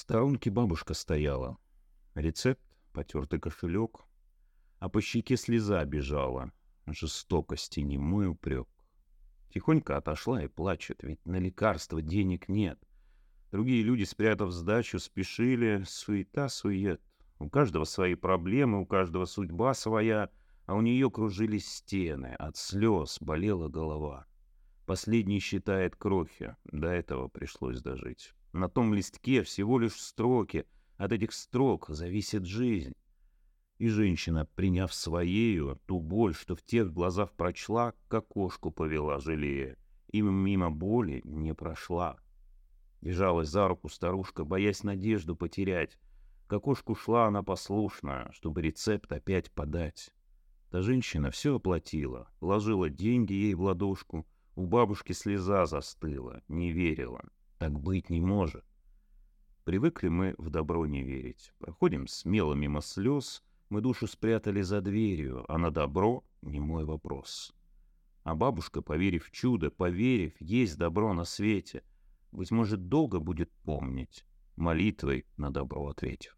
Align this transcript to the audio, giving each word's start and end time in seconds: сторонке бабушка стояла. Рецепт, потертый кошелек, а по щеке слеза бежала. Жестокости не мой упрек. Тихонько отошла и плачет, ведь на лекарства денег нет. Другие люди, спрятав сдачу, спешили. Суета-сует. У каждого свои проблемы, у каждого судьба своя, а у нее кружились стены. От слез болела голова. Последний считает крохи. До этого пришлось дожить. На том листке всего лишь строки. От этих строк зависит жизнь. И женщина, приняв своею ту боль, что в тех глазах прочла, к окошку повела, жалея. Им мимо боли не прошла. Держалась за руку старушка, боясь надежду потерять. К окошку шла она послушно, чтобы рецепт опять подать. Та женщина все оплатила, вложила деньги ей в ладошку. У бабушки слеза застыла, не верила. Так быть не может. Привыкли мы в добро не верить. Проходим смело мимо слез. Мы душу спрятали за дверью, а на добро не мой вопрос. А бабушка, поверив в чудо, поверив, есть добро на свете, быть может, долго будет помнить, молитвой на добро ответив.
сторонке 0.00 0.50
бабушка 0.50 0.94
стояла. 0.94 1.58
Рецепт, 2.14 2.62
потертый 2.92 3.38
кошелек, 3.38 4.00
а 4.78 4.88
по 4.88 5.00
щеке 5.00 5.36
слеза 5.36 5.84
бежала. 5.84 6.52
Жестокости 6.86 7.80
не 7.80 7.98
мой 7.98 8.28
упрек. 8.28 8.66
Тихонько 9.52 9.96
отошла 9.96 10.42
и 10.42 10.48
плачет, 10.48 11.02
ведь 11.02 11.24
на 11.26 11.36
лекарства 11.36 12.00
денег 12.00 12.48
нет. 12.48 12.80
Другие 13.52 13.82
люди, 13.82 14.04
спрятав 14.04 14.52
сдачу, 14.52 14.98
спешили. 14.98 15.84
Суета-сует. 15.86 17.02
У 17.38 17.50
каждого 17.50 17.84
свои 17.84 18.14
проблемы, 18.14 18.80
у 18.80 18.86
каждого 18.86 19.26
судьба 19.26 19.74
своя, 19.74 20.30
а 20.66 20.74
у 20.74 20.80
нее 20.80 21.10
кружились 21.10 21.68
стены. 21.68 22.34
От 22.38 22.56
слез 22.56 23.18
болела 23.20 23.68
голова. 23.68 24.26
Последний 24.90 25.38
считает 25.38 25.94
крохи. 25.94 26.56
До 26.64 26.88
этого 26.88 27.28
пришлось 27.28 27.80
дожить. 27.80 28.34
На 28.52 28.68
том 28.68 28.92
листке 28.92 29.44
всего 29.44 29.78
лишь 29.78 29.94
строки. 29.94 30.66
От 30.96 31.12
этих 31.12 31.30
строк 31.30 31.86
зависит 31.90 32.44
жизнь. 32.44 32.94
И 33.78 33.86
женщина, 33.86 34.48
приняв 34.56 34.92
своею 34.92 35.80
ту 35.86 36.00
боль, 36.00 36.34
что 36.34 36.56
в 36.56 36.62
тех 36.62 36.92
глазах 36.92 37.30
прочла, 37.34 37.94
к 38.08 38.14
окошку 38.14 38.72
повела, 38.72 39.20
жалея. 39.20 39.76
Им 40.08 40.34
мимо 40.34 40.72
боли 40.72 41.20
не 41.22 41.54
прошла. 41.54 42.16
Держалась 43.00 43.48
за 43.48 43.68
руку 43.68 43.88
старушка, 43.88 44.44
боясь 44.44 44.82
надежду 44.82 45.36
потерять. 45.36 46.00
К 46.48 46.54
окошку 46.54 46.96
шла 46.96 47.28
она 47.28 47.44
послушно, 47.44 48.28
чтобы 48.32 48.60
рецепт 48.60 49.12
опять 49.12 49.52
подать. 49.52 50.12
Та 50.72 50.82
женщина 50.82 51.30
все 51.30 51.54
оплатила, 51.54 52.28
вложила 52.40 52.90
деньги 52.90 53.34
ей 53.34 53.54
в 53.54 53.60
ладошку. 53.60 54.26
У 54.60 54.66
бабушки 54.66 55.12
слеза 55.14 55.64
застыла, 55.64 56.42
не 56.46 56.70
верила. 56.70 57.22
Так 57.56 57.80
быть 57.80 58.10
не 58.10 58.20
может. 58.20 58.62
Привыкли 59.64 60.08
мы 60.08 60.34
в 60.36 60.50
добро 60.50 60.84
не 60.84 61.02
верить. 61.02 61.54
Проходим 61.58 62.06
смело 62.06 62.52
мимо 62.52 62.82
слез. 62.82 63.42
Мы 63.70 63.80
душу 63.80 64.06
спрятали 64.06 64.60
за 64.60 64.82
дверью, 64.82 65.46
а 65.48 65.56
на 65.56 65.70
добро 65.70 66.24
не 66.42 66.60
мой 66.60 66.84
вопрос. 66.84 67.54
А 68.22 68.34
бабушка, 68.34 68.82
поверив 68.82 69.28
в 69.28 69.30
чудо, 69.30 69.70
поверив, 69.70 70.34
есть 70.40 70.76
добро 70.76 71.14
на 71.14 71.24
свете, 71.24 71.82
быть 72.30 72.50
может, 72.50 72.86
долго 72.86 73.18
будет 73.18 73.50
помнить, 73.64 74.26
молитвой 74.56 75.24
на 75.38 75.50
добро 75.50 75.86
ответив. 75.88 76.36